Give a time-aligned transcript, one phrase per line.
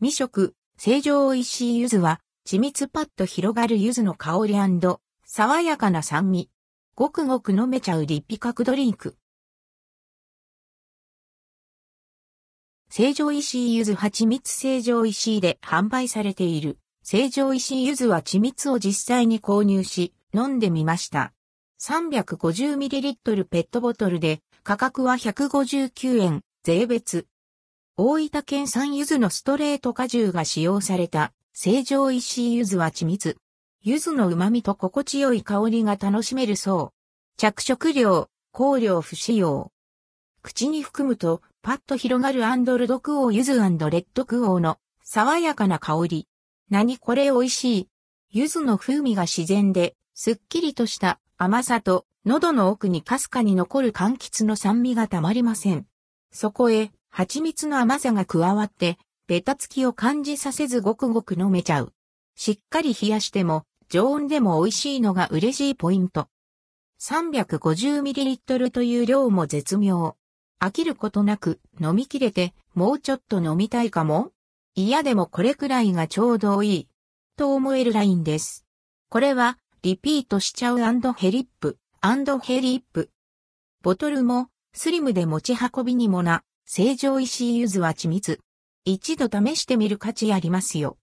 [0.00, 4.54] 未食、成城石井柚子は、緻密パッと広がる柚子の香り
[5.24, 6.48] 爽やかな酸味。
[6.94, 9.16] ごくごく飲めちゃう立皮角ドリンク。
[12.88, 16.78] 成城石井柚子蜂蜜成城石井で販売されている。
[17.02, 21.32] 成城石井柚子は緻密を実際に購入し、飲んでみました。
[21.80, 27.26] 350ml ペットボトルで価格は159円、税別。
[28.00, 33.38] 大分県産柚子のストレート果汁が使用された成城石井柚子は緻密。
[33.82, 36.96] 柚子の旨味と心地よい香りが楽しめるそう。
[37.36, 39.72] 着色料、香料不使用。
[40.42, 46.28] 口に含むとパッと広がるアンドルドクオー柚子レッドクオーの爽やかな香り。
[46.70, 47.88] 何これ美味しい。
[48.30, 55.84] 柚子の風味が自然で、すっきりとした甘さと、喉の奥にかすかに残る柑橘の酸味がたまりません。
[56.30, 61.92] そこへ、蜂蜜の甘さが加わって、ベタつきを感じさせずごくごく飲めちゃう。
[62.36, 66.28] しっかり冷やしても、常温でも美味しいのが嬉しいポイント。
[67.00, 70.16] 350ml という量も絶妙。
[70.60, 74.32] 飽きることなく飲み切れて、もうちょっと飲みたいかも？
[74.74, 76.88] いやでもこれくらいがちょうどいい。
[77.36, 78.64] と思えるラインです。
[79.08, 83.10] これはリピートしちゃうヘリップ、ヘリップ。
[83.82, 88.40] ボトルも、スリムで持ち運びにもな、成城石井柚子は緻密。
[88.84, 90.96] 一度試してみる価値ありますよ。